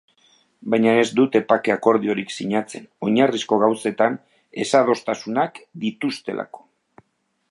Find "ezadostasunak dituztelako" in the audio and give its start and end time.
4.65-6.67